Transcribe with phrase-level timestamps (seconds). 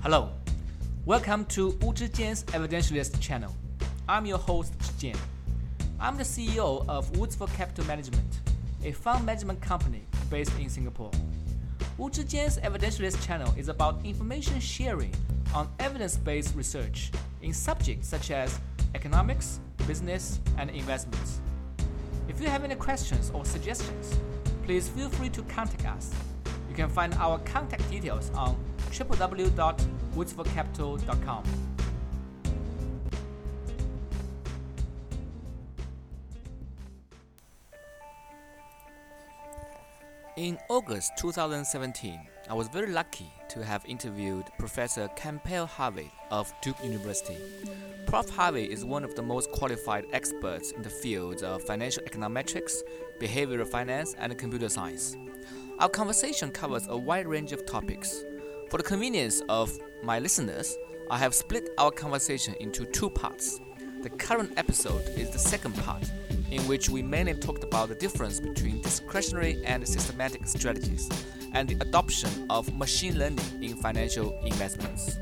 [0.00, 0.30] Hello,
[1.06, 3.52] welcome to Wu Zhijian's Evidentialist channel.
[4.08, 5.18] I'm your host Zhijian.
[5.98, 8.38] I'm the CEO of Woodsford Capital Management,
[8.84, 11.10] a fund management company based in Singapore.
[11.98, 15.12] Wu Zhijian's Evidentialist channel is about information sharing
[15.52, 17.10] on evidence-based research
[17.42, 18.56] in subjects such as
[18.94, 19.58] economics,
[19.88, 21.40] business, and investments.
[22.28, 24.16] If you have any questions or suggestions,
[24.62, 26.14] please feel free to contact us.
[26.68, 28.56] You can find our contact details on
[28.90, 31.44] www.woodsfordcapital.com.
[40.36, 46.80] In August 2017, I was very lucky to have interviewed Professor Campbell Harvey of Duke
[46.84, 47.36] University.
[48.06, 48.30] Prof.
[48.30, 52.82] Harvey is one of the most qualified experts in the fields of financial econometrics,
[53.20, 55.16] behavioral finance, and computer science.
[55.80, 58.22] Our conversation covers a wide range of topics.
[58.68, 60.76] For the convenience of my listeners,
[61.10, 63.60] I have split our conversation into two parts.
[64.02, 66.04] The current episode is the second part
[66.50, 71.08] in which we mainly talked about the difference between discretionary and systematic strategies
[71.54, 75.16] and the adoption of machine learning in financial investments.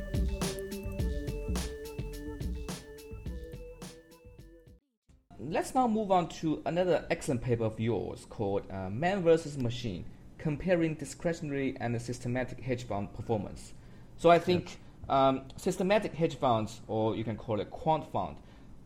[5.38, 10.04] Let's now move on to another excellent paper of yours called uh, Man versus Machine
[10.46, 13.72] Comparing Discretionary and Systematic Hedge Fund Performance.
[14.16, 18.36] So I think um, systematic hedge funds, or you can call it quant fund,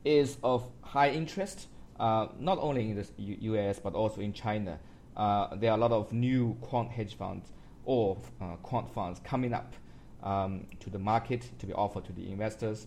[0.02, 1.66] is of high interest
[1.98, 4.78] uh, not only in the U- US but also in China.
[5.14, 7.52] Uh, there are a lot of new quant hedge funds
[7.84, 9.74] or uh, quant funds coming up
[10.22, 12.86] um, to the market to be offered to the investors.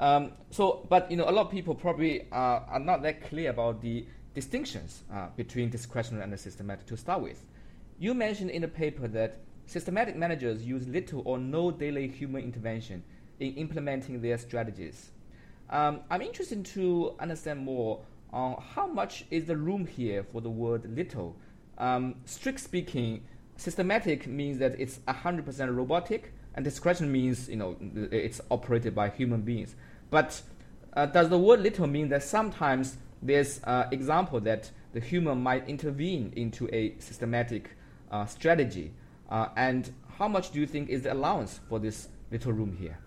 [0.00, 3.50] Um, so, but you know, a lot of people probably are, are not that clear
[3.50, 7.44] about the distinctions uh, between discretionary and systematic to start with.
[8.02, 9.36] You mentioned in the paper that
[9.66, 13.04] systematic managers use little or no daily human intervention
[13.38, 15.12] in implementing their strategies.
[15.70, 18.00] Um, I'm interested to understand more
[18.32, 21.36] on how much is the room here for the word little.
[21.78, 23.22] Um, strict speaking,
[23.54, 27.76] systematic means that it's 100% robotic, and discretion means you know
[28.10, 29.76] it's operated by human beings.
[30.10, 30.42] But
[30.94, 35.68] uh, does the word little mean that sometimes there's uh, example that the human might
[35.68, 37.76] intervene into a systematic
[38.26, 38.92] strategy?
[39.28, 42.98] Uh, and how much do you think is the allowance for this little room here?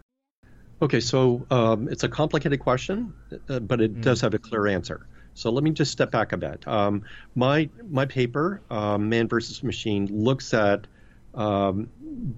[0.82, 3.14] Okay, so um, it's a complicated question,
[3.50, 4.02] uh, but it mm.
[4.02, 5.08] does have a clear answer.
[5.34, 6.68] So let me just step back a bit.
[6.68, 7.04] Um,
[7.36, 10.88] my my paper, um, Man versus Machine, looks at
[11.34, 11.90] um,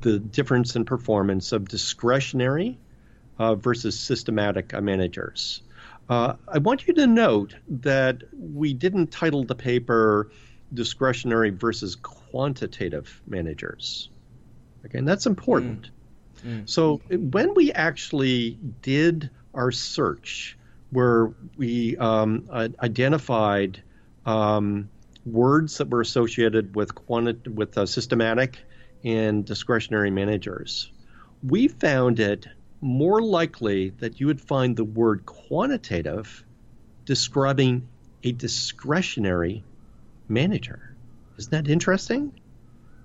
[0.01, 2.77] the difference in performance of discretionary
[3.39, 5.61] uh, versus systematic uh, managers.
[6.09, 10.31] Uh, I want you to note that we didn't title the paper
[10.73, 14.09] discretionary versus quantitative managers.
[14.85, 15.89] Okay, and that's important.
[16.45, 16.61] Mm.
[16.63, 16.69] Mm.
[16.69, 20.57] So when we actually did our search,
[20.91, 22.47] where we um,
[22.81, 23.81] identified
[24.25, 24.89] um,
[25.25, 28.59] words that were associated with quanti- with uh, systematic
[29.03, 30.91] and discretionary managers.
[31.43, 32.47] We found it
[32.81, 36.43] more likely that you would find the word quantitative
[37.05, 37.87] describing
[38.23, 39.63] a discretionary
[40.29, 40.95] manager.
[41.37, 42.33] Isn't that interesting?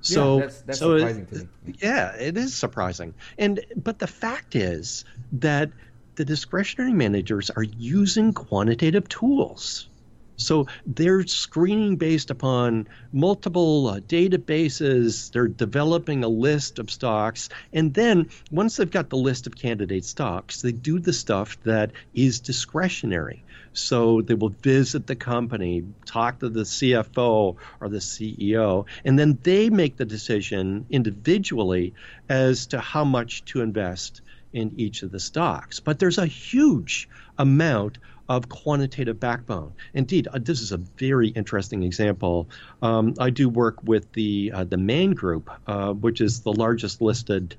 [0.01, 1.75] So, yeah, that's, that's so surprising it, to me.
[1.81, 3.15] Yeah, it is surprising.
[3.39, 5.71] And but the fact is that
[6.17, 9.89] the discretionary managers are using quantitative tools.
[10.37, 15.31] So they're screening based upon multiple uh, databases.
[15.31, 17.49] They're developing a list of stocks.
[17.73, 21.93] And then once they've got the list of candidate stocks, they do the stuff that
[22.13, 23.45] is discretionary.
[23.73, 29.39] So they will visit the company, talk to the CFO or the CEO, and then
[29.43, 31.95] they make the decision individually
[32.29, 34.21] as to how much to invest
[34.53, 35.81] in each of the stocks.
[35.81, 39.73] But there's a huge amount of quantitative backbone.
[39.95, 42.49] Indeed, uh, this is a very interesting example.
[42.81, 47.01] Um, I do work with the uh, the Man Group, uh, which is the largest
[47.01, 47.57] listed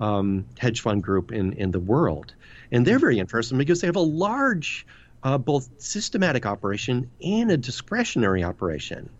[0.00, 2.34] um, hedge fund group in in the world,
[2.70, 4.86] and they're very interesting because they have a large
[5.22, 9.10] uh, both systematic operation and a discretionary operation.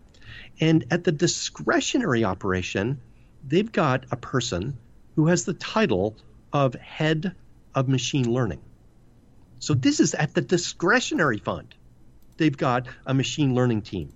[0.59, 2.99] And at the discretionary operation,
[3.47, 4.77] they've got a person
[5.15, 6.15] who has the title
[6.51, 7.35] of head
[7.75, 8.61] of machine learning.
[9.59, 11.73] So this is at the discretionary fund.
[12.37, 14.11] They've got a machine learning team.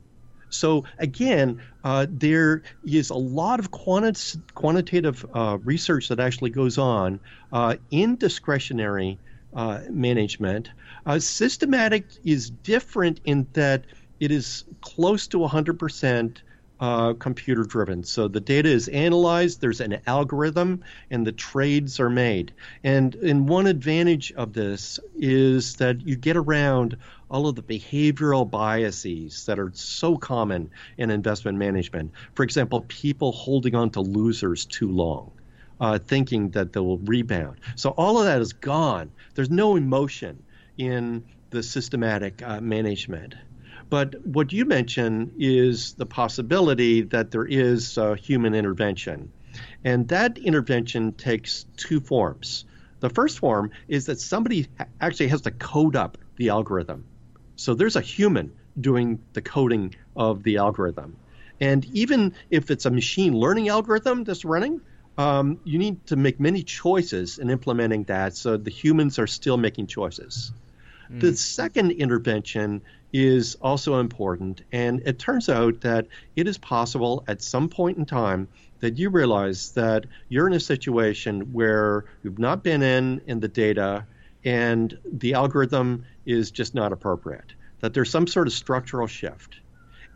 [0.50, 6.78] So again, uh, there is a lot of quanti- quantitative uh, research that actually goes
[6.78, 7.20] on
[7.52, 9.20] uh, in discretionary
[9.56, 10.70] uh, management.
[11.08, 13.86] Uh, systematic is different in that
[14.20, 16.38] it is close to 100%
[16.82, 18.04] uh, computer driven.
[18.04, 22.52] So the data is analyzed, there's an algorithm, and the trades are made.
[22.84, 26.98] And, and one advantage of this is that you get around
[27.32, 32.12] all of the behavioral biases that are so common in investment management.
[32.36, 35.32] For example, people holding on to losers too long.
[35.80, 37.56] Uh, thinking that they will rebound.
[37.76, 39.12] So all of that is gone.
[39.36, 40.42] There's no emotion
[40.78, 43.36] in the systematic uh, management.
[43.90, 49.32] But what you mention is the possibility that there is uh, human intervention.
[49.84, 52.66] And that intervention takes two forms.
[53.00, 54.68] The first form is that somebody
[55.00, 57.06] actually has to code up the algorithm.
[57.56, 61.16] So there's a human doing the coding of the algorithm.
[61.60, 64.82] And even if it's a machine learning algorithm that's running,
[65.18, 69.58] um, you need to make many choices in implementing that so the humans are still
[69.58, 70.52] making choices.
[71.12, 71.22] Mm.
[71.22, 72.82] The second intervention
[73.14, 74.62] is also important.
[74.72, 78.48] And it turns out that it is possible at some point in time
[78.80, 83.48] that you realize that you're in a situation where you've not been in in the
[83.48, 84.06] data
[84.46, 89.60] and the algorithm is just not appropriate, that there's some sort of structural shift.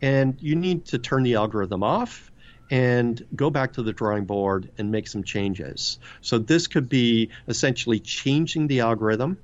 [0.00, 2.30] And you need to turn the algorithm off
[2.70, 5.98] and go back to the drawing board and make some changes.
[6.22, 9.38] So this could be essentially changing the algorithm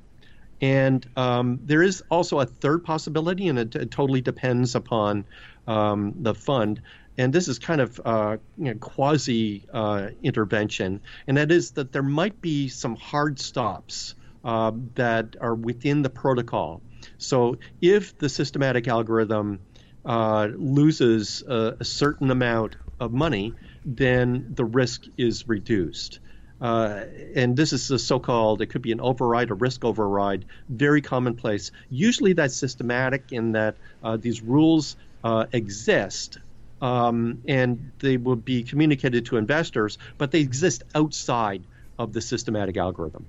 [0.60, 5.24] and um, there is also a third possibility, and it, it totally depends upon
[5.66, 6.82] um, the fund.
[7.16, 11.92] And this is kind of uh, you know, quasi uh, intervention, and that is that
[11.92, 14.14] there might be some hard stops
[14.44, 16.80] uh, that are within the protocol.
[17.18, 19.60] So if the systematic algorithm
[20.04, 26.20] uh, loses a, a certain amount of money, then the risk is reduced.
[26.60, 27.04] Uh,
[27.36, 31.70] and this is a so-called, it could be an override, a risk override, very commonplace.
[31.88, 36.38] Usually that's systematic in that uh, these rules uh, exist
[36.80, 41.62] um, and they will be communicated to investors, but they exist outside
[41.98, 43.26] of the systematic algorithm.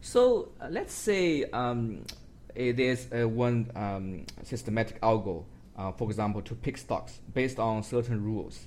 [0.00, 2.04] So uh, let's say um,
[2.54, 5.44] there's one um, systematic algo,
[5.76, 8.66] uh, for example, to pick stocks based on certain rules.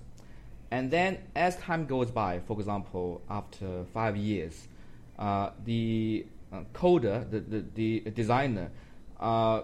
[0.70, 4.68] And then as time goes by, for example, after five years,
[5.18, 8.72] uh, the uh, coder, the, the, the designer,
[9.20, 9.62] uh,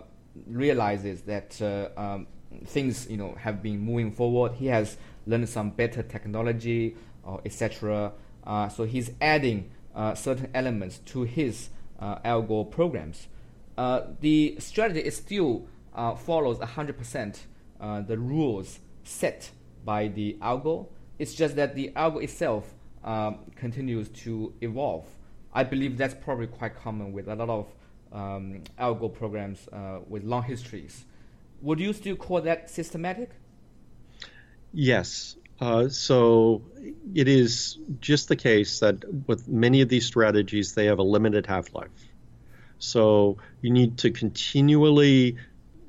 [0.47, 2.27] realizes that uh, um,
[2.65, 4.53] things you know have been moving forward.
[4.53, 6.95] He has learned some better technology,
[7.27, 8.13] uh, etc.
[8.45, 9.71] Uh, so he's adding
[10.15, 11.69] certain elements to his
[12.01, 13.27] algo programs.
[13.75, 15.67] the strategy is still
[16.17, 17.37] follows 100%
[18.07, 19.51] the rules set
[19.85, 20.87] by the algo.
[21.19, 25.05] It's just that the algo itself um, continues to evolve.
[25.53, 27.67] I believe that's probably quite common with a lot of
[28.11, 31.05] um, algo programs uh, with long histories.
[31.61, 33.31] Would you still call that systematic?
[34.73, 35.35] Yes.
[35.59, 36.63] Uh, so
[37.13, 41.45] it is just the case that with many of these strategies, they have a limited
[41.45, 41.89] half life.
[42.79, 45.37] So you need to continually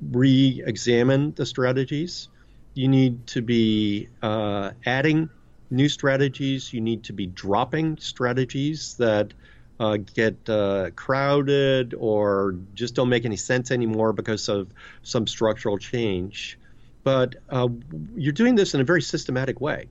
[0.01, 2.29] re examine the strategies
[2.75, 5.29] you need to be uh, adding
[5.71, 6.73] new strategies.
[6.73, 9.33] You need to be dropping strategies that
[9.79, 14.67] uh, get uh, crowded or just don't make any sense anymore because of
[15.03, 16.59] some structural change.
[17.03, 17.69] But uh,
[18.15, 19.87] you're doing this in a very systematic way.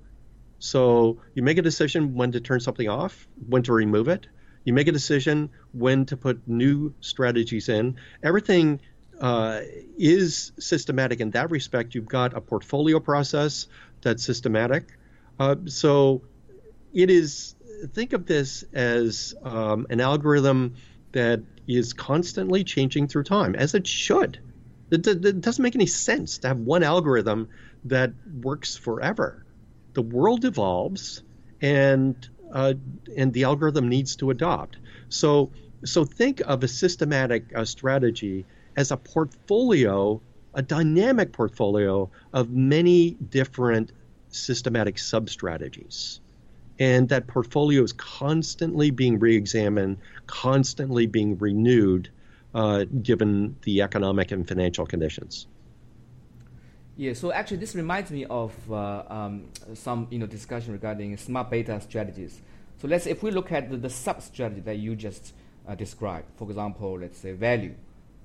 [0.58, 4.26] So you make a decision when to turn something off, when to remove it.
[4.64, 7.96] You make a decision when to put new strategies in.
[8.22, 8.80] Everything
[9.20, 9.60] uh,
[9.96, 11.94] is systematic in that respect.
[11.94, 13.66] You've got a portfolio process
[14.02, 14.96] that's systematic.
[15.38, 16.22] Uh, so
[16.92, 17.54] it is,
[17.92, 20.74] think of this as um, an algorithm
[21.12, 24.38] that is constantly changing through time, as it should.
[24.90, 27.48] It, it doesn't make any sense to have one algorithm
[27.84, 29.44] that works forever.
[29.94, 31.22] The world evolves,
[31.60, 32.74] and uh,
[33.16, 34.76] and the algorithm needs to adopt.
[35.08, 35.50] So
[35.84, 40.20] so think of a systematic uh, strategy as a portfolio,
[40.54, 43.92] a dynamic portfolio of many different
[44.28, 46.20] systematic sub strategies.
[46.78, 52.10] And that portfolio is constantly being re examined, constantly being renewed,
[52.52, 55.46] uh, given the economic and financial conditions.
[56.96, 61.50] Yeah, so actually, this reminds me of uh, um, some you know discussion regarding smart
[61.50, 62.40] beta strategies.
[62.80, 65.32] So let's if we look at the, the sub strategy that you just
[65.66, 67.74] uh, described, for example, let's say value,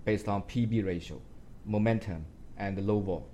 [0.09, 1.21] based on PB ratio,
[1.65, 2.25] momentum,
[2.57, 3.27] and low vol.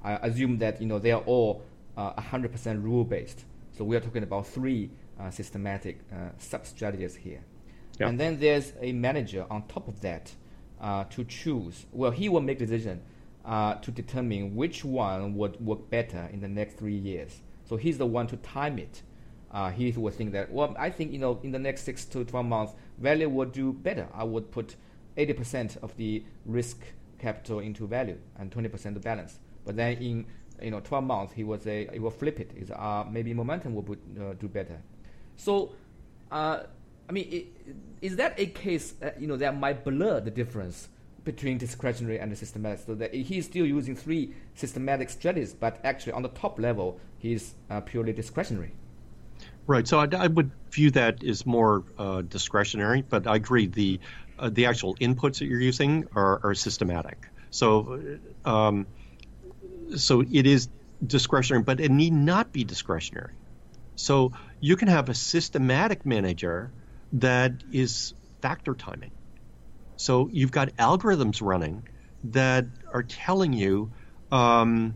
[0.00, 1.64] I assume that you know they are all
[1.96, 3.44] uh, 100% rule based.
[3.76, 7.42] So we are talking about three uh, systematic uh, sub strategies here.
[7.98, 8.08] Yeah.
[8.08, 10.30] And then there's a manager on top of that
[10.80, 11.86] uh, to choose.
[11.90, 13.02] Well, he will make decision
[13.44, 17.40] uh, to determine which one would work better in the next three years.
[17.68, 19.02] So he's the one to time it.
[19.50, 22.24] Uh, he would think that, well, I think, you know, in the next six to
[22.24, 24.06] 12 months, value would do better.
[24.14, 24.76] I would put
[25.16, 26.78] 80% of the risk
[27.18, 29.38] capital into value and 20% the balance.
[29.64, 30.26] But then in,
[30.62, 32.52] you know, 12 months, he was a, he will flip it.
[32.56, 34.80] Is uh, maybe momentum will uh, do better.
[35.36, 35.72] So,
[36.30, 36.64] uh,
[37.08, 37.46] I mean, it,
[38.00, 40.88] is that a case, uh, you know, that might blur the difference
[41.24, 42.80] between discretionary and systematic.
[42.86, 47.54] So that he's still using three systematic strategies, but actually on the top level, he's
[47.68, 48.72] uh, purely discretionary.
[49.66, 49.86] Right.
[49.86, 54.00] So I, I, would view that as more uh, discretionary, but I agree the
[54.40, 57.18] uh, the actual inputs that you're using are, are systematic.
[57.50, 58.86] So um,
[59.96, 60.68] so it is
[61.04, 63.34] discretionary, but it need not be discretionary.
[63.96, 66.72] So you can have a systematic manager
[67.12, 69.12] that is factor timing.
[69.96, 71.86] So you've got algorithms running
[72.24, 73.92] that are telling you
[74.30, 74.94] um,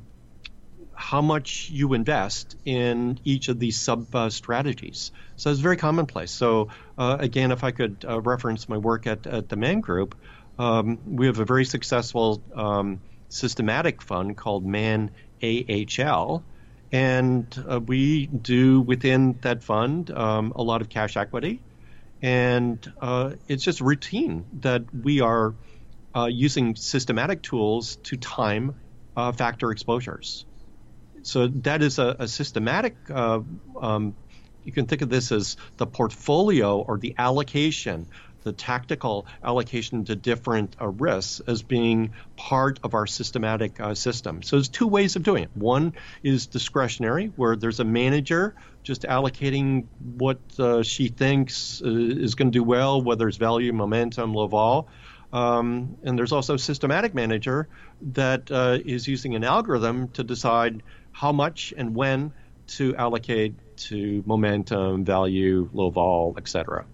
[0.97, 5.11] how much you invest in each of these sub uh, strategies.
[5.37, 6.31] So it's very commonplace.
[6.31, 10.15] So uh, again, if I could uh, reference my work at, at the Man Group,
[10.59, 15.11] um, we have a very successful um, systematic fund called Man
[15.43, 16.45] AHL.
[16.93, 21.61] And uh, we do within that fund um, a lot of cash equity
[22.23, 25.55] and uh, it's just routine that we are
[26.17, 28.77] uh, using systematic tools to time
[29.15, 30.47] factor exposures.
[31.25, 32.97] So that is a, a systematic.
[33.11, 33.41] Uh,
[33.81, 34.15] um,
[34.65, 38.07] you can think of this as the portfolio or the allocation
[38.45, 44.43] the tactical allocation to different uh, risks as being part of our systematic uh, system.
[44.43, 45.51] So there's two ways of doing it.
[45.55, 52.35] One is discretionary, where there's a manager just allocating what uh, she thinks uh, is
[52.35, 54.89] going to do well, whether it's value, momentum, low vol.
[55.33, 57.67] Um, and there's also systematic manager
[58.13, 60.83] that uh, is using an algorithm to decide
[61.15, 62.33] how much and when
[62.67, 66.85] to allocate to momentum, value, low vol, etc.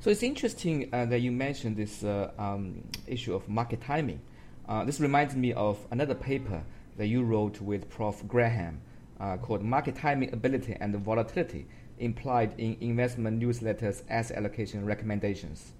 [0.00, 4.20] So it's interesting uh, that you mentioned this uh, um, issue of market timing.
[4.68, 6.64] Uh, this reminds me of another paper
[6.96, 8.26] that you wrote with Prof.
[8.26, 8.80] Graham
[9.20, 11.66] uh, called Market Timing Ability and Volatility
[11.98, 15.72] Implied in Investment Newsletters Asset Allocation Recommendations.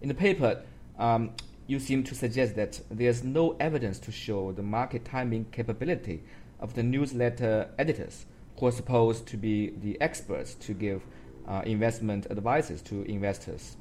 [0.00, 0.62] In the paper,
[0.98, 1.30] um,
[1.66, 6.20] you seem to suggest that there's no evidence to show the market timing capability
[6.60, 8.26] of the newsletter editors
[8.58, 11.02] who are supposed to be the experts to give
[11.48, 13.76] uh, investment advices to investors.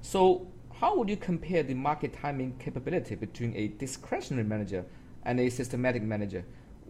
[0.00, 0.46] So,
[0.80, 4.84] how would you compare the market timing capability between a discretionary manager
[5.24, 6.44] and a systematic manager?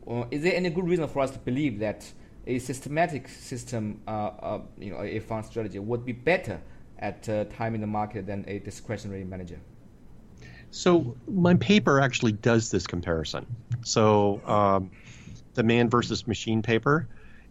[0.09, 2.11] Uh, is there any good reason for us to believe that
[2.47, 6.61] a systematic system, uh, uh you know, a fund strategy would be better
[6.99, 9.61] at uh, timing the market than a discretionary manager?
[10.71, 13.47] So my paper actually does this comparison.
[13.83, 14.91] So um,
[15.55, 17.09] the man versus machine paper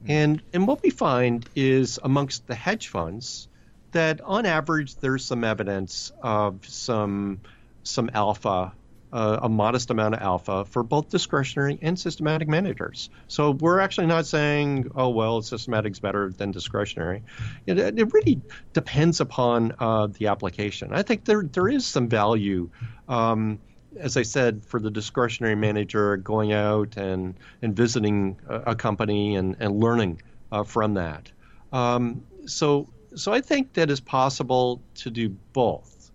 [0.08, 3.48] and and what we find is amongst the hedge funds
[3.92, 7.42] that on average there's some evidence of some
[7.84, 8.74] some alpha
[9.14, 13.10] uh, a modest amount of alpha for both discretionary and systematic managers.
[13.28, 17.24] So we're actually not saying, oh well, systematic is better than discretionary.
[17.66, 18.42] It, it really
[18.74, 20.94] depends upon uh, the application.
[20.94, 22.70] I think there there is some value.
[23.10, 23.60] Um,
[23.98, 29.56] as I said, for the discretionary manager going out and, and visiting a, company and,
[29.60, 30.22] and learning
[30.52, 31.32] uh, from that.
[31.74, 36.12] Um, so, so I think that it's possible to do both.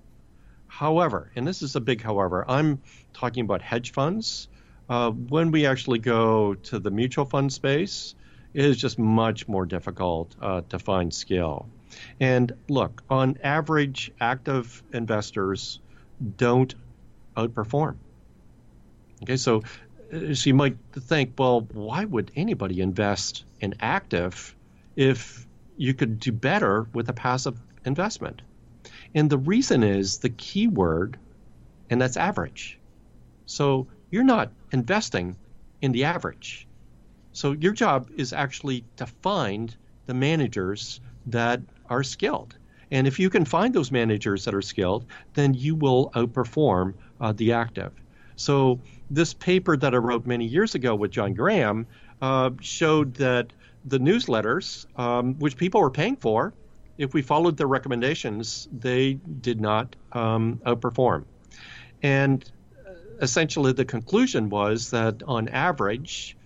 [0.67, 2.81] However, and this is a big however, I'm
[3.15, 4.49] talking about hedge funds.
[4.89, 8.15] Uh, when we actually go to the mutual fund space,
[8.55, 11.67] it is just much more difficult uh, to find skill.
[12.21, 15.81] And look, on average, active investors
[16.37, 16.75] don't
[17.37, 17.97] outperform.
[19.23, 19.63] Okay, so,
[20.13, 24.55] uh, so you might think, well, why would anybody invest in active
[24.95, 28.43] if you could do better with a passive investment?
[29.15, 31.19] And the reason is the key word,
[31.89, 32.79] and that's average.
[33.47, 35.37] So you're not investing
[35.81, 36.67] in the average.
[37.33, 39.75] So your job is actually to find
[40.07, 42.57] the managers that are skilled.
[42.91, 47.33] And if you can find those managers that are skilled, then you will outperform uh,
[47.33, 47.93] the active.
[48.37, 48.81] So
[49.11, 51.87] this paper that I wrote many years ago with John Graham
[52.21, 53.53] uh, showed that
[53.85, 56.53] the newsletters, um, which people were paying for,
[56.99, 61.25] if we followed their recommendations, they did not um, outperform.
[62.03, 62.45] And
[63.21, 66.37] essentially, the conclusion was that on average,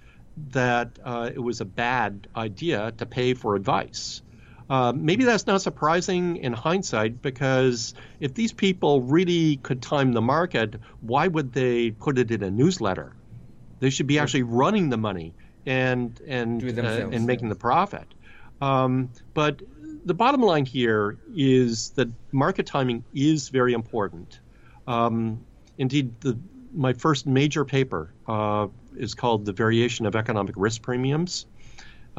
[0.53, 4.23] that uh, it was a bad idea to pay for advice.
[4.71, 10.21] Uh, maybe that's not surprising in hindsight because if these people really could time the
[10.21, 13.12] market, why would they put it in a newsletter?
[13.81, 15.35] They should be actually running the money
[15.67, 18.07] and and uh, and making the profit.
[18.61, 19.61] Um, but
[20.05, 24.39] the bottom line here is that market timing is very important.
[24.87, 25.45] Um,
[25.79, 26.39] indeed, the,
[26.73, 31.47] my first major paper uh, is called "The Variation of Economic Risk Premiums."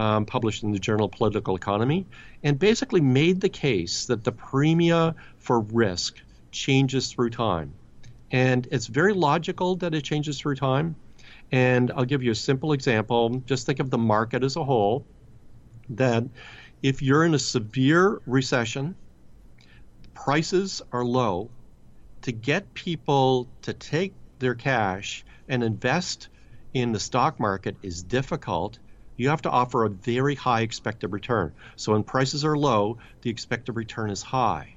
[0.01, 2.07] Um, published in the journal Political Economy,
[2.41, 7.71] and basically made the case that the premia for risk changes through time.
[8.31, 10.95] And it's very logical that it changes through time.
[11.51, 13.43] And I'll give you a simple example.
[13.45, 15.05] Just think of the market as a whole.
[15.91, 16.23] That
[16.81, 18.95] if you're in a severe recession,
[20.15, 21.51] prices are low.
[22.23, 26.29] To get people to take their cash and invest
[26.73, 28.79] in the stock market is difficult
[29.21, 31.53] you have to offer a very high expected return.
[31.75, 34.75] So when prices are low, the expected return is high.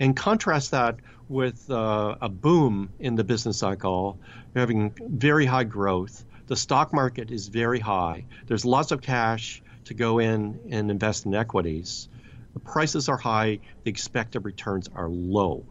[0.00, 0.96] And contrast that
[1.28, 4.18] with uh, a boom in the business cycle,
[4.52, 6.24] You're having very high growth.
[6.48, 8.24] The stock market is very high.
[8.46, 12.08] There's lots of cash to go in and invest in equities.
[12.52, 15.64] The prices are high, the expected returns are low.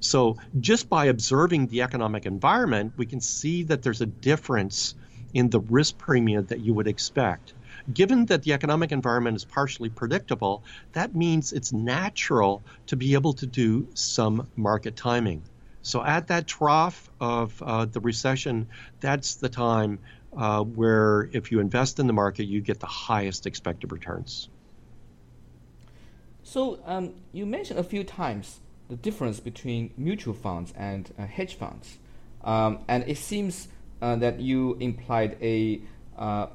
[0.00, 4.94] So, just by observing the economic environment, we can see that there's a difference
[5.34, 7.52] in the risk premium that you would expect.
[7.92, 13.32] Given that the economic environment is partially predictable, that means it's natural to be able
[13.34, 15.42] to do some market timing.
[15.82, 18.68] So at that trough of uh, the recession,
[19.00, 19.98] that's the time
[20.36, 24.48] uh, where if you invest in the market, you get the highest expected returns.
[26.42, 31.54] So um, you mentioned a few times the difference between mutual funds and uh, hedge
[31.54, 31.98] funds,
[32.42, 33.68] um, and it seems
[34.02, 35.80] uh, that you implied a
[36.18, 36.46] uh,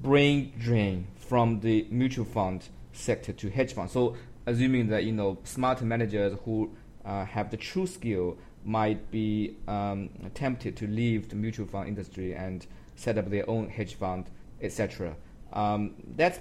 [0.00, 3.90] brain drain from the mutual fund sector to hedge fund.
[3.90, 6.72] So assuming that you know smart managers who
[7.04, 12.34] uh, have the true skill might be um, tempted to leave the mutual fund industry
[12.34, 14.26] and set up their own hedge fund,
[14.60, 15.16] etc.
[15.52, 16.38] Um, that's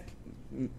[0.51, 0.69] you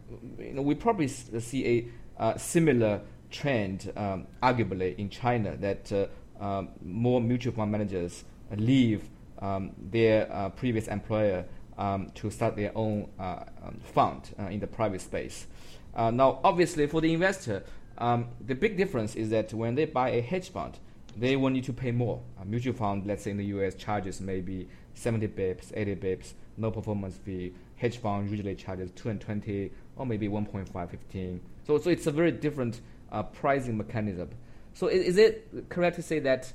[0.55, 3.01] know we probably see a uh, similar
[3.31, 6.07] trend, um, arguably in China, that uh,
[6.43, 8.25] um, more mutual fund managers
[8.57, 9.09] leave
[9.41, 11.45] um, their uh, previous employer
[11.83, 15.49] um, to start their own uh, um, fund uh, in the private space.
[15.95, 17.65] Uh, now, obviously, for the investor,
[17.99, 20.79] um, the big difference is that when they buy a hedge fund,
[21.17, 22.23] they will need to pay more.
[22.41, 26.71] A mutual fund, let's say in the US, charges maybe 70 bips, 80 bips, no
[26.71, 27.53] performance fee.
[27.77, 31.41] Hedge fund usually charges 220 or maybe 1.515.
[31.67, 34.31] So, so it's a very different uh, pricing mechanism.
[34.73, 36.53] So, is, is it correct to say that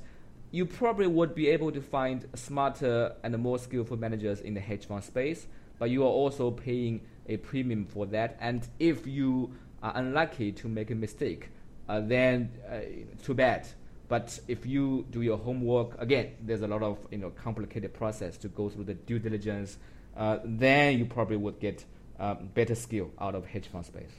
[0.50, 4.86] you probably would be able to find smarter and more skillful managers in the hedge
[4.86, 5.46] fund space,
[5.78, 8.36] but you are also paying a premium for that.
[8.40, 11.50] And if you are unlucky to make a mistake,
[11.88, 12.80] uh, then uh,
[13.22, 13.66] too bad.
[14.08, 18.38] But if you do your homework, again, there's a lot of you know complicated process
[18.38, 19.76] to go through the due diligence.
[20.16, 21.84] Uh, then you probably would get
[22.18, 24.10] uh, better skill out of hedge fund space.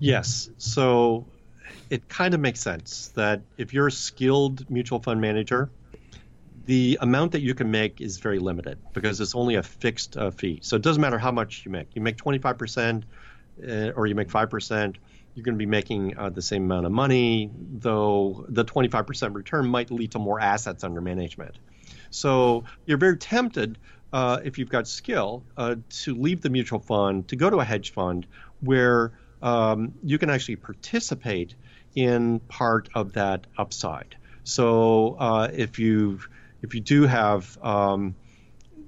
[0.00, 0.50] Yes.
[0.58, 1.26] So
[1.90, 5.70] it kind of makes sense that if you're a skilled mutual fund manager,
[6.66, 10.30] the amount that you can make is very limited because it's only a fixed uh,
[10.30, 10.60] fee.
[10.62, 11.88] So it doesn't matter how much you make.
[11.94, 13.02] You make 25%
[13.68, 14.96] uh, or you make 5%,
[15.34, 19.66] you're going to be making uh, the same amount of money, though the 25% return
[19.66, 21.58] might lead to more assets under management.
[22.10, 23.78] So you're very tempted,
[24.12, 27.64] uh, if you've got skill, uh, to leave the mutual fund to go to a
[27.64, 28.26] hedge fund
[28.60, 31.54] where um, you can actually participate
[31.94, 34.16] in part of that upside.
[34.44, 36.20] So uh, if you
[36.62, 38.14] if you do have um,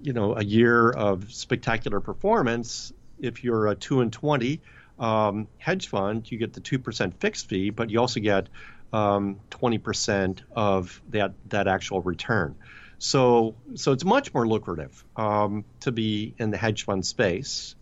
[0.02, 4.60] you know a year of spectacular performance, if you're a two and twenty
[4.98, 8.48] um, hedge fund, you get the two percent fixed fee, but you also get
[8.92, 12.54] um, twenty percent of that that actual return.
[12.98, 17.74] So so it's much more lucrative um, to be in the hedge fund space,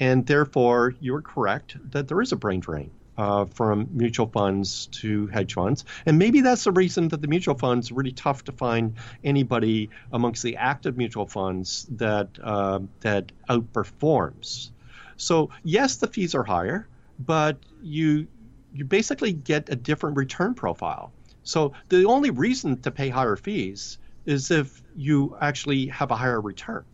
[0.00, 5.26] and therefore you're correct that there is a brain drain uh, from mutual funds to
[5.26, 5.84] hedge funds.
[6.06, 9.90] And maybe that's the reason that the mutual funds are really tough to find anybody
[10.10, 14.70] amongst the active mutual funds that uh, that outperforms.
[15.18, 18.26] So yes, the fees are higher, but you
[18.72, 21.12] you basically get a different return profile.
[21.42, 26.40] So the only reason to pay higher fees is if you actually have a higher
[26.40, 26.84] return.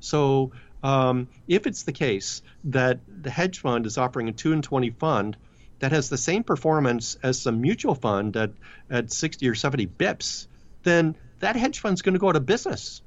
[0.00, 4.64] So um, if it's the case that the hedge fund is offering a 2 and
[4.64, 5.36] 20 fund
[5.78, 8.52] that has the same performance as some mutual fund at,
[8.90, 10.46] at 60 or 70 bips,
[10.82, 13.02] then that hedge fund's going to go out of business.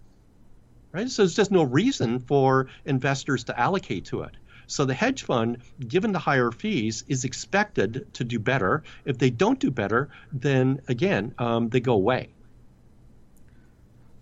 [0.92, 1.10] Right?
[1.10, 4.32] So there's just no reason for investors to allocate to it.
[4.68, 8.84] So the hedge fund, given the higher fees, is expected to do better.
[9.04, 12.30] If they don't do better, then again, um, they go away.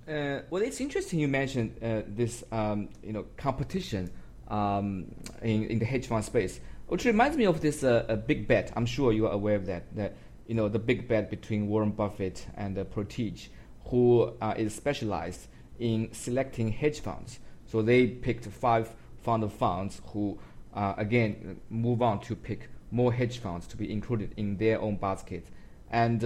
[0.07, 4.11] Uh, well, it's interesting you mentioned uh, this, um, you know, competition
[4.49, 5.05] um,
[5.41, 8.73] in, in the hedge fund space, which reminds me of this uh, big bet.
[8.75, 9.95] I'm sure you are aware of that.
[9.95, 13.47] That you know the big bet between Warren Buffett and uh, Protege,
[13.85, 15.47] who uh, is specialized
[15.79, 17.39] in selecting hedge funds.
[17.65, 20.37] So they picked five fund of funds who,
[20.73, 24.97] uh, again, move on to pick more hedge funds to be included in their own
[24.97, 25.47] basket.
[25.89, 26.21] And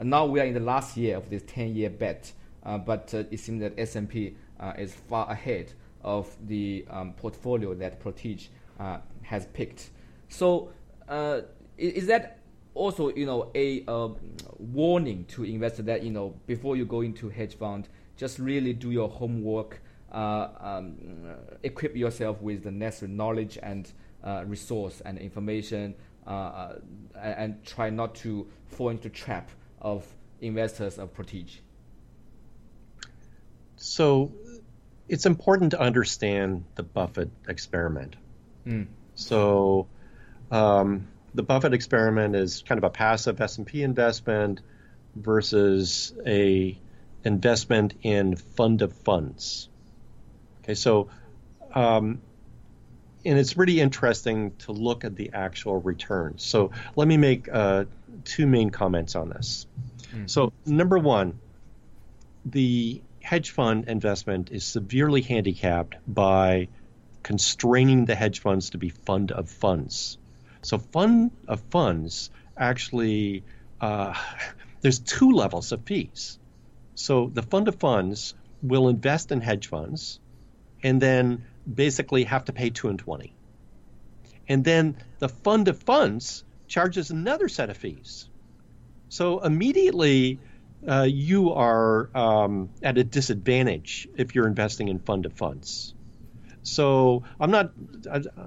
[0.00, 2.32] now we are in the last year of this 10-year bet.
[2.66, 7.74] Uh, but uh, it seems that S&P uh, is far ahead of the um, portfolio
[7.74, 8.48] that Protege
[9.22, 9.90] has picked.
[10.28, 10.70] So
[11.78, 12.40] is that
[12.74, 13.84] also you know a
[14.58, 18.90] warning to investors that you know before you go into hedge fund, just really do
[18.90, 19.80] your homework,
[20.12, 20.96] uh, um,
[21.62, 23.92] equip yourself with the necessary knowledge and
[24.24, 25.94] uh, resource and information,
[26.26, 26.74] uh,
[27.14, 29.50] and, try not to fall into trap
[29.80, 30.04] of
[30.40, 31.60] investors of Protege.
[33.76, 34.32] So
[35.08, 38.16] it's important to understand the Buffett experiment.
[38.66, 38.86] Mm.
[39.14, 39.86] So
[40.50, 44.60] um, the Buffett experiment is kind of a passive S&P investment
[45.14, 46.78] versus a
[47.24, 49.68] investment in fund of funds.
[50.62, 51.08] Okay, so
[51.74, 52.20] um,
[53.24, 56.44] and it's really interesting to look at the actual returns.
[56.44, 57.84] So let me make uh,
[58.24, 59.66] two main comments on this.
[60.08, 60.26] Mm-hmm.
[60.26, 61.38] So number one,
[62.44, 66.68] the hedge fund investment is severely handicapped by
[67.24, 70.16] constraining the hedge funds to be fund of funds.
[70.62, 73.42] So, fund of funds actually,
[73.80, 74.14] uh,
[74.80, 76.38] there's two levels of fees.
[76.94, 80.20] So, the fund of funds will invest in hedge funds
[80.84, 81.46] and then
[81.82, 83.34] basically have to pay 2 and 20.
[84.48, 88.28] And then the fund of funds charges another set of fees.
[89.08, 90.38] So, immediately,
[90.88, 95.94] uh, you are um, at a disadvantage if you're investing in fund of funds.
[96.62, 97.72] So I'm not.
[98.10, 98.42] I, I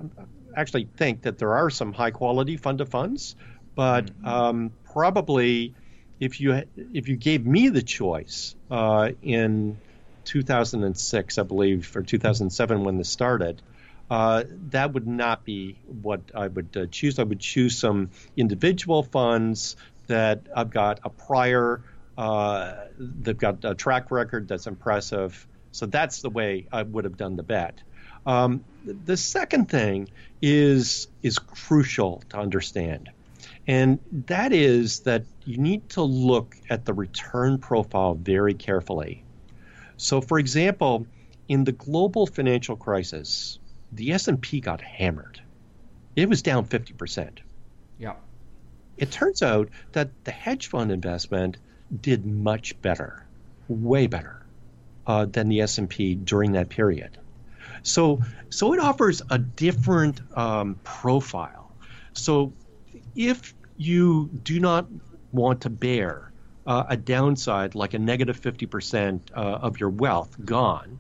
[0.56, 3.36] actually think that there are some high quality fund of funds,
[3.76, 4.26] but mm-hmm.
[4.28, 5.74] um, probably
[6.20, 9.78] if you if you gave me the choice uh, in
[10.26, 13.62] 2006, I believe, or 2007 when this started.
[14.10, 17.20] Uh, that would not be what I would uh, choose.
[17.20, 19.76] I would choose some individual funds
[20.08, 21.84] that I've got a prior
[22.20, 25.48] uh, they've got a track record that's impressive.
[25.72, 27.82] So that's the way I would have done the bet.
[28.26, 30.10] Um, the second thing
[30.42, 33.10] is is crucial to understand,
[33.68, 39.24] and that is that you need to look at the return profile very carefully.
[39.96, 41.08] So, for example,
[41.48, 43.60] in the global financial crisis,
[43.94, 45.42] the S&P got hammered.
[46.18, 47.40] It was down 50%.
[47.98, 48.16] Yeah.
[48.98, 51.58] It turns out that the hedge fund investment
[52.02, 53.26] did much better,
[53.68, 54.46] way better
[55.08, 57.18] uh, than the S&P during that period.
[57.84, 61.72] So, so it offers a different um, profile.
[62.14, 62.54] So,
[63.16, 64.88] if you do not
[65.32, 66.32] want to bear
[66.68, 71.00] uh, a downside like a negative 50% uh, of your wealth gone,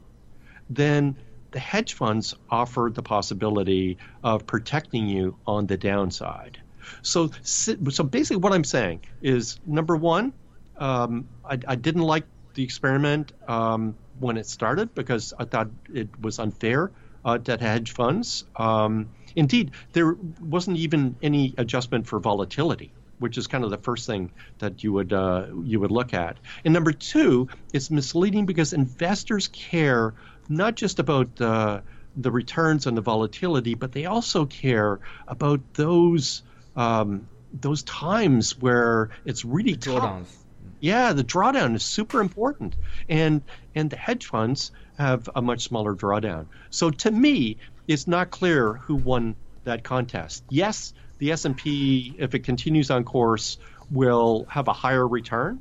[0.69, 1.15] then
[1.51, 6.59] the hedge funds offer the possibility of protecting you on the downside.
[7.01, 10.33] So, so basically, what I'm saying is number one,
[10.79, 16.09] um, I, I, didn't like the experiment um, when it started because I thought it
[16.19, 16.91] was unfair
[17.23, 18.45] uh, to hedge funds.
[18.55, 24.07] Um, indeed, there wasn't even any adjustment for volatility, which is kind of the first
[24.07, 26.37] thing that you would uh, you would look at.
[26.63, 30.13] And number two, it's misleading because investors care
[30.47, 31.81] not just about uh,
[32.15, 36.41] the returns and the volatility, but they also care about those
[36.75, 40.38] um, those times where it's really tough
[40.79, 42.75] yeah, the drawdown is super important,
[43.07, 43.41] and
[43.75, 46.47] and the hedge funds have a much smaller drawdown.
[46.69, 50.43] So to me, it's not clear who won that contest.
[50.49, 53.57] Yes, the S and P, if it continues on course,
[53.91, 55.59] will have a higher return,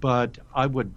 [0.00, 0.92] but I would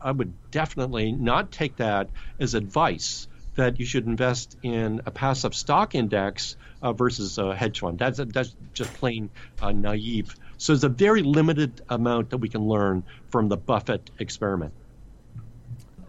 [0.00, 5.54] I would definitely not take that as advice that you should invest in a passive
[5.54, 7.98] stock index uh, versus a hedge fund.
[7.98, 9.30] That's that's just plain
[9.60, 14.10] uh, naive so there's a very limited amount that we can learn from the Buffett
[14.18, 14.74] experiment.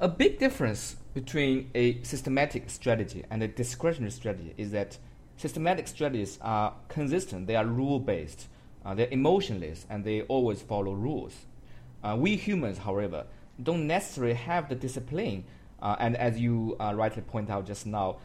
[0.02, 4.98] A big difference between a systematic strategy and a discretionary strategy is that
[5.38, 8.50] systematic strategies are consistent, they are rule based,
[8.84, 11.34] uh, they're emotionless, and they always follow rules.
[12.04, 13.26] Uh, we humans, however,
[13.64, 15.46] don't necessarily have the discipline,
[15.82, 18.18] uh, and as you uh, rightly point out just now,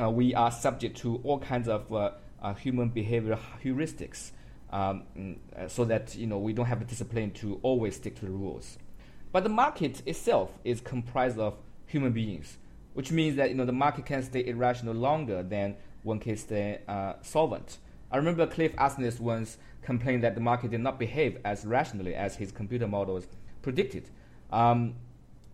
[0.00, 2.12] uh, we are subject to all kinds of uh,
[2.54, 4.30] human behavior heuristics,
[4.74, 5.36] um,
[5.68, 8.76] so that you know we don't have the discipline to always stick to the rules.
[9.30, 11.56] But the market itself is comprised of
[11.86, 12.58] human beings,
[12.92, 16.80] which means that you know the market can stay irrational longer than one can stay
[16.88, 17.78] uh, solvent.
[18.10, 22.36] I remember Cliff Asness once complained that the market did not behave as rationally as
[22.36, 23.28] his computer models
[23.62, 24.10] predicted.
[24.50, 24.94] Um,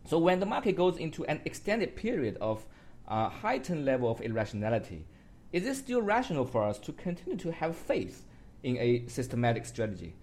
[0.06, 2.64] so when the market goes into an extended period of
[3.06, 5.04] uh, heightened level of irrationality,
[5.52, 8.24] is it still rational for us to continue to have faith
[8.62, 10.14] in a systematic strategy?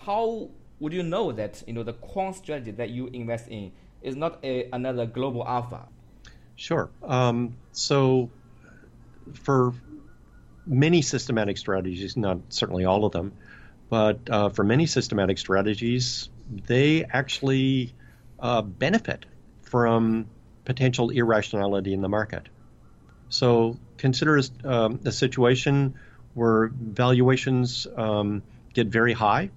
[0.00, 0.48] How
[0.80, 4.38] would you know that you know the quant strategy that you invest in is not
[4.44, 5.88] a, another global alpha?
[6.56, 6.90] Sure.
[7.02, 8.30] Um, so
[9.34, 9.72] for
[10.66, 13.32] many systematic strategies, not certainly all of them,
[13.88, 16.28] but uh, for many systematic strategies,
[16.66, 17.94] they actually
[18.38, 19.26] uh, benefit
[19.62, 20.26] from
[20.64, 22.48] potential irrationality in the market.
[23.28, 25.94] So consider um, a situation
[26.34, 28.42] where valuations um,
[28.72, 29.50] get very high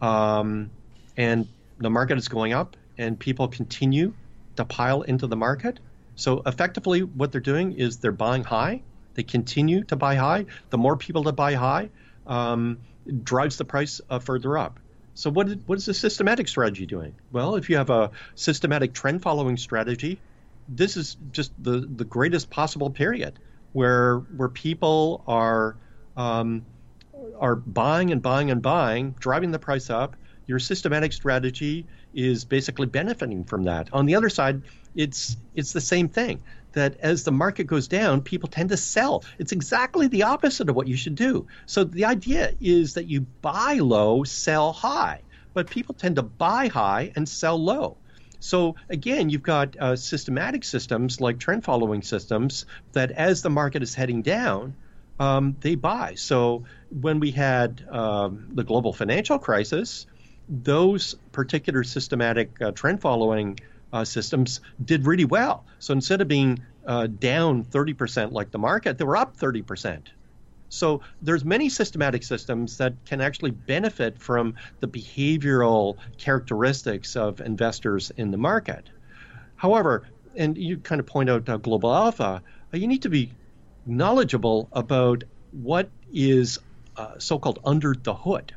[0.00, 0.70] um,
[1.16, 4.12] and the market is going up and people continue
[4.56, 5.78] to pile into the market.
[6.14, 8.82] So effectively, what they're doing is they're buying high.
[9.14, 10.46] They continue to buy high.
[10.70, 11.90] The more people that buy high
[12.26, 12.78] um,
[13.22, 14.80] drives the price uh, further up.
[15.14, 17.14] So what is, what is a systematic strategy doing?
[17.32, 20.20] Well, if you have a systematic trend following strategy,
[20.68, 23.38] this is just the, the greatest possible period
[23.72, 25.76] where where people are
[26.16, 26.64] um,
[27.38, 30.16] are buying and buying and buying, driving the price up.
[30.46, 33.92] Your systematic strategy is basically benefiting from that.
[33.92, 34.62] On the other side,
[34.94, 36.42] it's it's the same thing.
[36.72, 39.24] That as the market goes down, people tend to sell.
[39.38, 41.46] It's exactly the opposite of what you should do.
[41.64, 45.22] So the idea is that you buy low, sell high,
[45.54, 47.96] but people tend to buy high and sell low.
[48.40, 53.82] So again, you've got uh, systematic systems like trend following systems that as the market
[53.82, 54.74] is heading down,
[55.18, 56.14] um, they buy.
[56.14, 60.06] So when we had um, the global financial crisis,
[60.48, 63.58] those particular systematic uh, trend following
[63.92, 65.64] uh, systems did really well.
[65.78, 70.02] So instead of being uh, down 30% like the market, they were up 30%.
[70.68, 78.10] So there's many systematic systems that can actually benefit from the behavioral characteristics of investors
[78.16, 78.90] in the market.
[79.54, 80.02] However,
[80.36, 82.42] and you kind of point out uh, global alpha,
[82.74, 83.32] uh, you need to be
[83.86, 86.58] knowledgeable about what is
[86.96, 88.54] uh, so-called under the hood.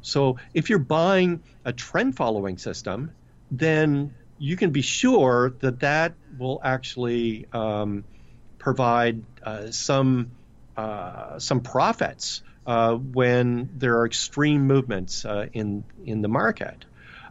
[0.00, 3.10] So if you're buying a trend following system,
[3.50, 8.04] then you can be sure that that will actually um,
[8.58, 10.30] provide uh, some
[10.76, 16.84] uh, some profits uh, when there are extreme movements uh, in in the market.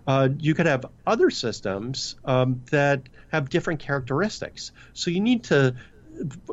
[0.06, 4.72] Uh, you could have other systems um, that have different characteristics.
[4.94, 5.76] So you need to,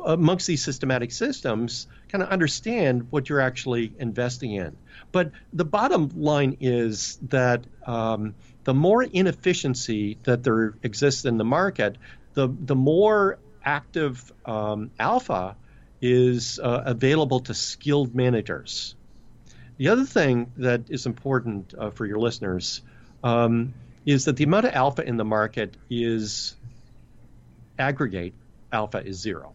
[0.05, 4.75] amongst these systematic systems, kind of understand what you're actually investing in.
[5.11, 11.43] But the bottom line is that um, the more inefficiency that there exists in the
[11.43, 11.97] market,
[12.33, 15.55] the the more active um, alpha
[16.01, 18.95] is uh, available to skilled managers.
[19.77, 22.81] The other thing that is important uh, for your listeners
[23.23, 23.73] um,
[24.05, 26.55] is that the amount of alpha in the market is
[27.77, 28.33] aggregate
[28.71, 29.53] alpha is zero.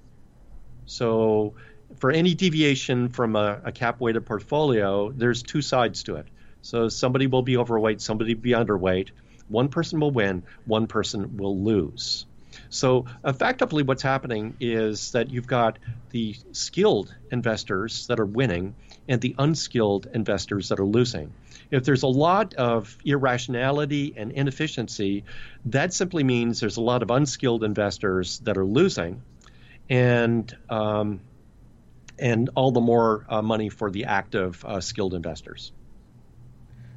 [0.87, 1.55] So
[1.99, 6.27] for any deviation from a, a cap weighted portfolio, there's two sides to it.
[6.63, 9.11] So somebody will be overweight, somebody will be underweight.
[9.49, 12.27] One person will win, one person will lose.
[12.71, 15.79] So effectively, what's happening is that you've got
[16.11, 18.75] the skilled investors that are winning
[19.09, 21.33] and the unskilled investors that are losing.
[21.71, 25.25] If there's a lot of irrationality and inefficiency,
[25.67, 29.23] that simply means there's a lot of unskilled investors that are losing,
[29.89, 31.21] and um,
[32.19, 35.73] and all the more uh, money for the active uh, skilled investors.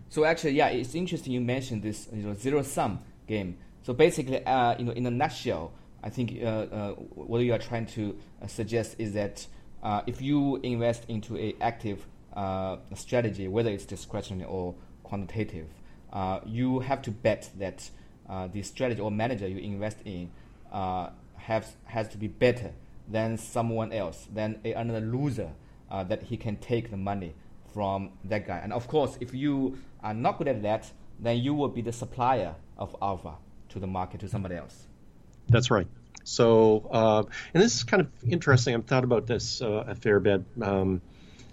[0.09, 3.57] So actually, yeah, it's interesting you mentioned this you know, zero sum game
[3.89, 5.71] so basically, uh, you know, in a nutshell,
[6.03, 9.47] I think uh, uh, what you are trying to uh, suggest is that
[10.05, 15.67] if you invest into a active uh, strategy, whether it's discretionary or quantitative,
[16.45, 17.89] you have to bet that
[18.53, 20.29] the strategy or manager you invest in
[20.71, 22.71] has has to be better
[23.07, 25.51] than someone else, than a, another loser
[25.89, 27.33] that he can take the money
[27.73, 28.57] from that guy.
[28.57, 31.91] And of course, if you are not good at that, then you will be the
[31.91, 33.35] supplier of alpha
[33.69, 34.87] to the market to somebody else.
[35.47, 35.87] That's right.
[36.23, 38.75] So, uh, and this is kind of interesting.
[38.75, 40.43] I've thought about this uh, a fair bit.
[40.61, 41.01] Um,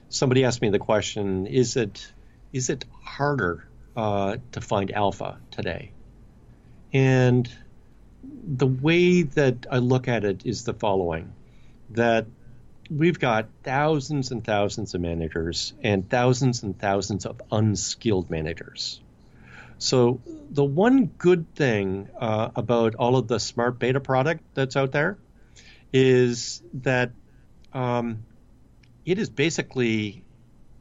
[0.08, 2.12] somebody asked me the question: Is it
[2.52, 5.92] is it harder uh, to find alpha today?
[6.92, 7.50] And
[8.22, 11.32] the way that I look at it is the following:
[11.90, 12.26] that
[12.90, 19.00] we've got thousands and thousands of managers and thousands and thousands of unskilled managers.
[19.78, 24.92] So the one good thing uh, about all of the smart beta product that's out
[24.92, 25.18] there
[25.92, 27.10] is that
[27.72, 28.24] um,
[29.06, 30.24] it is basically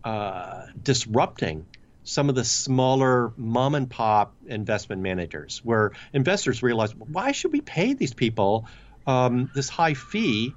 [0.03, 1.65] uh, disrupting
[2.03, 7.61] some of the smaller mom and pop investment managers, where investors realize, why should we
[7.61, 8.67] pay these people
[9.07, 10.53] um, this high fee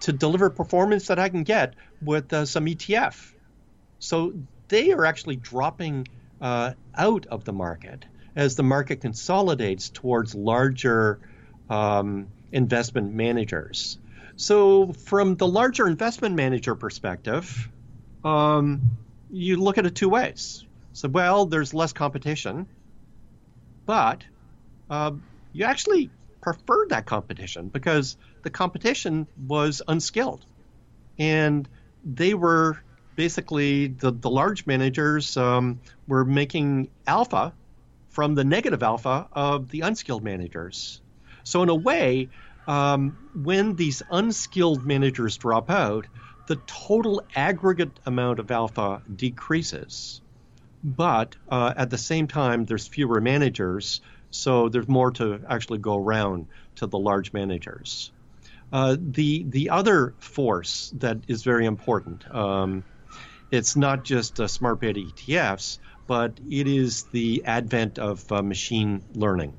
[0.00, 3.32] to deliver performance that I can get with uh, some ETF?
[3.98, 4.34] So
[4.68, 6.08] they are actually dropping
[6.40, 11.18] uh, out of the market as the market consolidates towards larger
[11.70, 13.98] um, investment managers.
[14.36, 17.70] So, from the larger investment manager perspective,
[18.22, 18.82] um,
[19.30, 20.64] you look at it two ways.
[20.92, 22.66] So, well, there's less competition,
[23.86, 24.24] but
[24.90, 25.12] uh,
[25.52, 26.10] you actually
[26.42, 30.44] preferred that competition because the competition was unskilled.
[31.18, 31.66] And
[32.04, 32.78] they were
[33.16, 37.54] basically, the, the large managers um, were making alpha
[38.10, 41.00] from the negative alpha of the unskilled managers.
[41.42, 42.28] So, in a way,
[42.66, 46.06] um, when these unskilled managers drop out,
[46.46, 50.20] the total aggregate amount of alpha decreases.
[50.82, 54.00] But uh, at the same time, there's fewer managers,
[54.30, 58.12] so there's more to actually go around to the large managers.
[58.72, 62.84] Uh, the the other force that is very important, um,
[63.50, 69.02] it's not just uh, smart beta ETFs, but it is the advent of uh, machine
[69.14, 69.54] learning.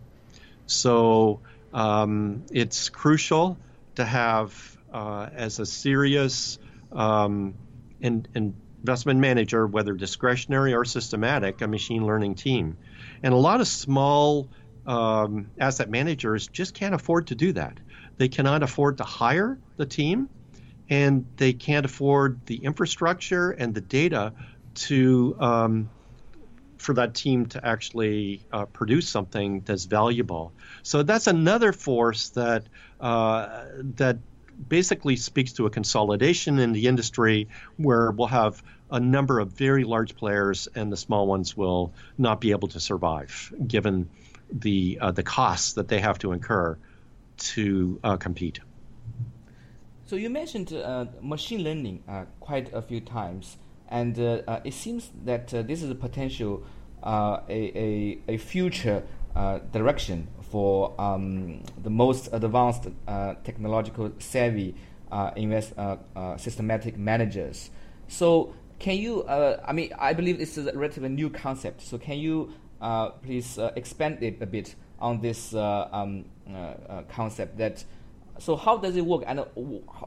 [0.65, 1.39] So
[1.73, 3.57] um, it's crucial
[3.95, 6.59] to have uh, as a serious
[6.91, 7.55] um,
[7.99, 12.77] in, investment manager, whether discretionary or systematic, a machine learning team.
[13.23, 14.49] And a lot of small
[14.85, 17.79] um, asset managers just can't afford to do that.
[18.17, 20.29] They cannot afford to hire the team,
[20.89, 24.33] and they can't afford the infrastructure and the data
[24.75, 25.89] to um,
[26.87, 30.53] for that team to actually uh, produce something that's valuable.
[30.83, 32.63] So that's another force that
[33.01, 33.65] uh,
[33.97, 34.19] that
[34.69, 39.83] basically speaks to a consolidation in the industry where we'll have a number of very
[39.83, 44.09] large players and the small ones will not be able to survive given
[44.49, 46.77] the uh, the costs that they have to incur
[47.37, 48.61] to uh, compete.
[50.05, 53.57] So you mentioned uh, machine learning uh, quite a few times
[53.89, 56.63] and uh, uh, it seems that uh, this is a potential
[57.03, 59.03] Uh, a, a, a future
[59.35, 64.73] uh, direction for um, the most advanced uh, technological savvy
[65.11, 65.95] uh, invest uh,
[66.37, 67.69] systematic managers.
[68.07, 69.27] So can you?
[69.27, 71.81] I mean, I believe this is a relatively new concept.
[71.81, 72.51] So can you
[73.23, 76.25] please expand it a bit on this um,
[77.09, 77.85] concept that?
[78.39, 79.45] So how does it work, and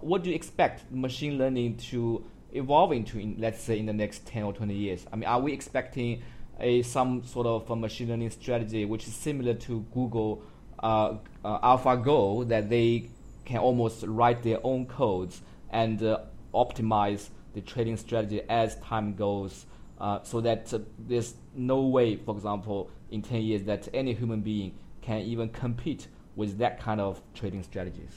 [0.00, 4.26] what do you expect machine learning to evolve into, in, let's say, in the next
[4.26, 5.06] 10 or 20 years?
[5.12, 6.22] I mean, are we expecting
[6.60, 10.42] a some sort of machine learning strategy which is similar to Google
[10.82, 13.10] uh, uh, AlphaGo that they
[13.44, 16.20] can almost write their own codes and uh,
[16.54, 19.66] optimize the trading strategy as time goes,
[20.00, 24.40] uh, so that uh, there's no way, for example, in 10 years that any human
[24.40, 28.14] being can even compete with that kind of trading strategies.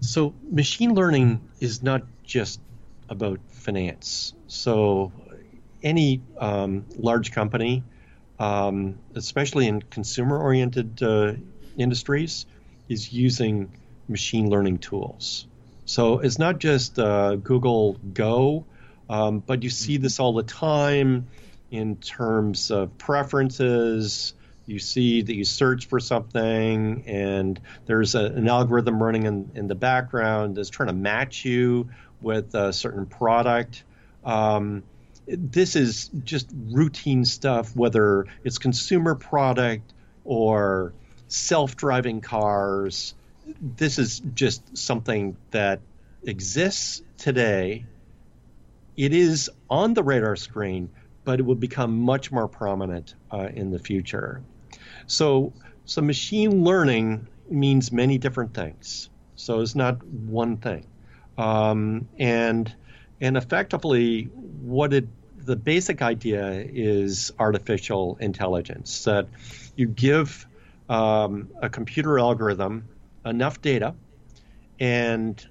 [0.00, 2.60] So machine learning is not just
[3.08, 4.34] about finance.
[4.46, 5.12] So
[5.84, 7.84] any um, large company,
[8.40, 11.34] um, especially in consumer-oriented uh,
[11.76, 12.46] industries,
[12.88, 13.70] is using
[14.08, 15.46] machine learning tools.
[15.84, 18.64] So it's not just uh, Google Go,
[19.08, 21.28] um, but you see this all the time
[21.70, 24.34] in terms of preferences,
[24.66, 29.66] you see that you search for something and there's a, an algorithm running in, in
[29.66, 31.90] the background that's trying to match you
[32.22, 33.84] with a certain product.
[34.24, 34.82] Um,
[35.26, 39.92] this is just routine stuff, whether it's consumer product
[40.24, 40.92] or
[41.28, 43.14] self driving cars.
[43.60, 45.80] This is just something that
[46.24, 47.84] exists today.
[48.96, 50.90] It is on the radar screen,
[51.24, 54.42] but it will become much more prominent uh, in the future.
[55.06, 55.52] So,
[55.84, 59.10] so machine learning means many different things.
[59.36, 60.86] So it's not one thing.
[61.36, 62.72] Um, and
[63.24, 64.24] and effectively,
[64.60, 65.08] what it
[65.38, 69.26] the basic idea is artificial intelligence that
[69.76, 70.46] you give
[70.88, 72.86] um, a computer algorithm
[73.24, 73.94] enough data,
[74.78, 75.46] and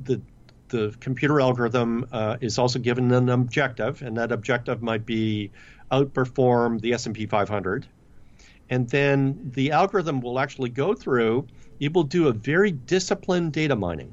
[0.00, 0.20] the
[0.68, 5.50] the computer algorithm uh, is also given an objective, and that objective might be
[5.90, 7.86] outperform the S&P 500
[8.68, 11.46] and then the algorithm will actually go through.
[11.80, 14.12] It will do a very disciplined data mining.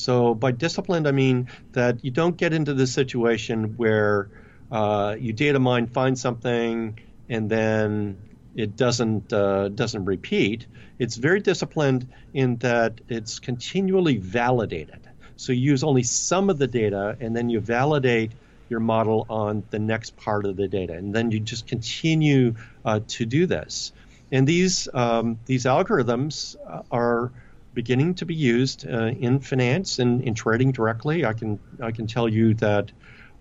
[0.00, 4.30] So by disciplined, I mean that you don't get into the situation where
[4.72, 6.98] uh, you data mine, find something,
[7.28, 8.18] and then
[8.54, 10.66] it doesn't uh, doesn't repeat.
[10.98, 15.00] It's very disciplined in that it's continually validated.
[15.36, 18.32] So you use only some of the data, and then you validate
[18.68, 23.00] your model on the next part of the data, and then you just continue uh,
[23.08, 23.92] to do this.
[24.32, 26.56] And these um, these algorithms
[26.90, 27.32] are
[27.74, 31.24] beginning to be used uh, in finance and in trading directly.
[31.24, 32.90] I can I can tell you that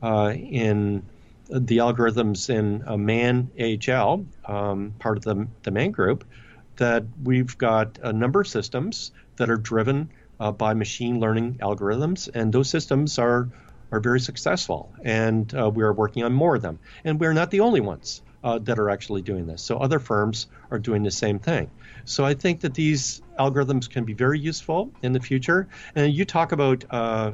[0.02, 1.04] uh, in
[1.50, 6.24] the algorithms in uh, Man AHL, um, part of the, the Man Group,
[6.78, 10.10] that we've got a number of systems that are driven
[10.40, 13.50] uh, by machine learning algorithms, and those systems are
[13.92, 16.78] are very successful, and uh, we are working on more of them.
[17.04, 19.62] And we're not the only ones uh, that are actually doing this.
[19.62, 21.70] So other firms are doing the same thing.
[22.06, 25.68] So I think that these algorithms can be very useful in the future.
[25.96, 27.32] And you talk about uh,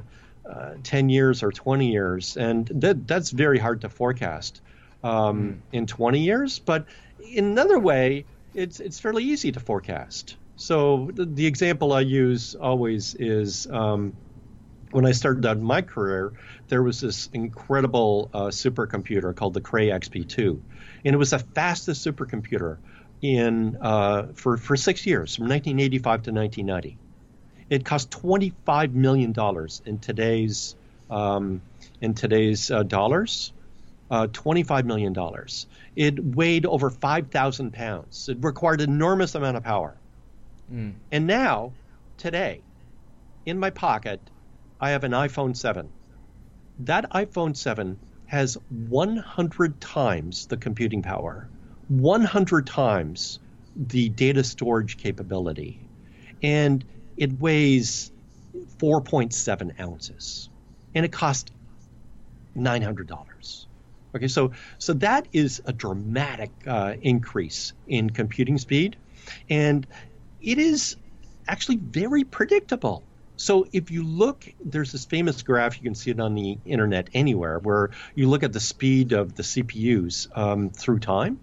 [0.50, 4.62] uh, 10 years or 20 years, and that, that's very hard to forecast
[5.04, 5.78] um, mm.
[5.78, 6.60] in 20 years.
[6.60, 6.86] But
[7.20, 10.38] in another way, it's, it's fairly easy to forecast.
[10.56, 14.14] So the, the example I use always is um,
[14.92, 16.32] when I started out my career,
[16.70, 20.60] there was this incredible uh, supercomputer called the Cray XP2,
[21.06, 22.78] and it was the fastest supercomputer
[23.22, 26.98] in uh, for for six years, from 1985 to 1990.
[27.70, 30.76] It cost 25 million dollars in today's
[31.10, 31.62] um,
[32.02, 33.54] in today's uh, dollars.
[34.12, 35.66] Uh, 25 million dollars.
[35.96, 38.30] It weighed over 5,000 pounds.
[38.30, 39.96] It required enormous amount of power.
[40.72, 40.94] Mm.
[41.12, 41.74] And now,
[42.18, 42.62] today,
[43.48, 44.22] in my pocket,
[44.80, 45.90] I have an iPhone 7.
[46.82, 47.98] That iPhone 7
[48.28, 51.48] has 100 times the computing power,
[51.88, 53.40] 100 times
[53.76, 55.80] the data storage capability,
[56.42, 56.84] and
[57.18, 58.12] it weighs
[58.80, 60.50] 4.7 ounces,
[60.94, 61.52] and it costs
[62.58, 63.66] $900.
[64.16, 68.96] Okay, so so that is a dramatic uh, increase in computing speed,
[69.50, 69.86] and
[70.42, 70.96] it is
[71.48, 73.04] actually very predictable.
[73.38, 77.10] So if you look, there's this famous graph you can see it on the internet
[77.14, 81.40] anywhere, where you look at the speed of the CPUs um, through time.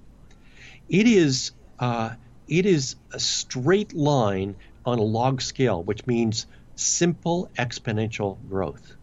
[0.89, 2.11] It is uh,
[2.49, 8.95] it is a straight line on a log scale, which means simple exponential growth.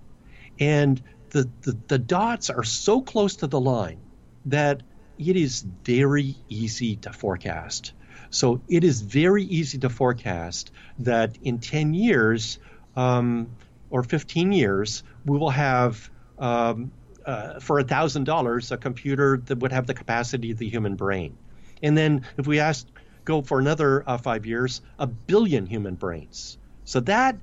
[0.59, 3.99] And the, the, the dots are so close to the line
[4.45, 4.81] that
[5.17, 7.93] it is very easy to forecast.
[8.29, 12.59] So it is very easy to forecast that in 10 years
[12.99, 13.47] um,
[13.89, 16.91] or 15 years, we will have um,
[17.25, 21.37] uh, for $1,000 a computer that would have the capacity of the human brain.
[21.81, 22.85] And then if we ask
[23.23, 26.57] go for another uh, five years, a billion human brains.
[26.83, 27.37] So that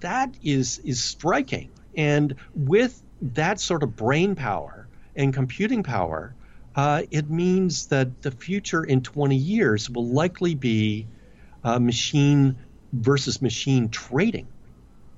[0.00, 1.70] that is is striking.
[1.96, 6.34] And with that sort of brain power and computing power,
[6.76, 11.06] uh, it means that the future in 20 years will likely be
[11.64, 12.56] uh, machine
[12.92, 14.46] versus machine trading.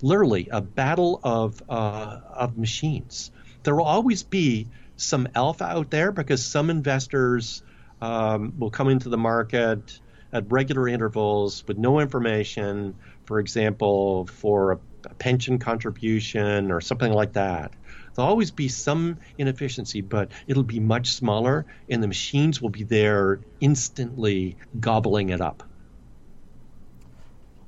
[0.04, 3.30] Literally, a battle of uh, of machines.
[3.62, 7.62] There will always be some alpha out there because some investors
[8.02, 9.98] um, will come into the market
[10.30, 12.94] at regular intervals with no information,
[13.24, 17.72] for example, for a, a pension contribution or something like that.
[18.14, 22.82] There'll always be some inefficiency, but it'll be much smaller, and the machines will be
[22.82, 25.62] there instantly gobbling it up.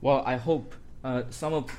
[0.02, 1.70] Well, I hope uh, some of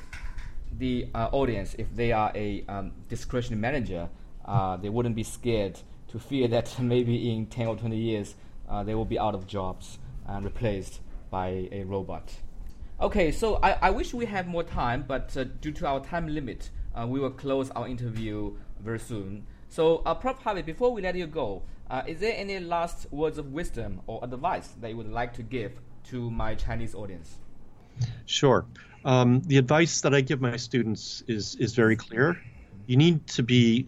[0.78, 4.08] the uh, audience, if they are a um, discretionary manager,
[4.44, 8.34] uh, they wouldn't be scared to fear that maybe in 10 or 20 years
[8.68, 11.00] uh, they will be out of jobs and replaced
[11.30, 12.32] by a robot.
[13.00, 16.26] Okay, so I, I wish we had more time, but uh, due to our time
[16.26, 19.46] limit, uh, we will close our interview very soon.
[19.68, 20.38] So, uh, Prof.
[20.38, 24.20] Harvey, before we let you go, uh, is there any last words of wisdom or
[24.22, 27.36] advice that you would like to give to my Chinese audience?
[28.26, 28.66] Sure.
[29.08, 32.36] Um, the advice that I give my students is is very clear.
[32.86, 33.86] You need to be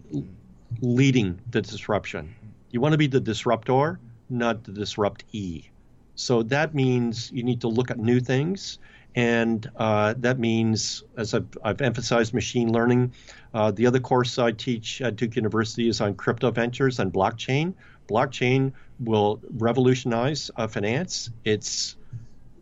[0.81, 2.33] leading the disruption.
[2.71, 3.99] You want to be the disruptor,
[4.31, 5.69] not the disruptee.
[6.15, 8.79] So that means you need to look at new things.
[9.13, 13.13] And uh, that means, as I've, I've emphasized machine learning,
[13.53, 17.75] uh, the other course I teach at Duke University is on crypto ventures and blockchain.
[18.09, 21.29] Blockchain will revolutionize uh, finance.
[21.43, 21.95] It's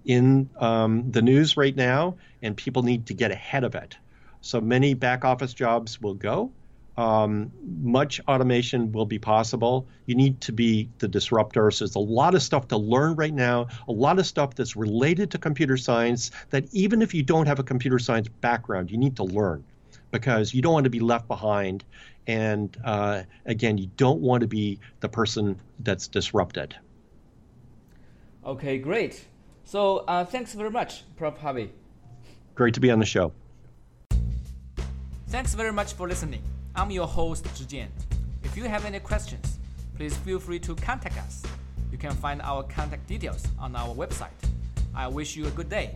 [0.06, 3.98] in um, the news right now, and people need to get ahead of it.
[4.42, 6.52] So many back office jobs will go.
[7.00, 9.88] um, much automation will be possible.
[10.06, 11.80] You need to be the disruptors.
[11.80, 15.32] There's a lot of stuff to learn right now, a lot of stuff that's related
[15.32, 19.16] to computer science that even if you don't have a computer science background, you need
[19.16, 19.64] to learn
[20.12, 21.86] because you don't want to be left behind.
[22.28, 26.76] And uh, again, you don't want to be the person that's disrupted.
[28.46, 29.26] Okay, great.
[29.70, 31.38] So uh, thanks very much, Prof.
[31.38, 31.70] Harvey.
[32.56, 33.32] Great to be on the show.
[35.28, 36.42] Thanks very much for listening.
[36.76, 37.90] I'm your host, Zhijian.
[38.44, 39.60] If you have any questions,
[39.96, 41.44] please feel free to contact us.
[41.92, 44.42] You can find our contact details on our website.
[44.96, 45.94] I wish you a good day.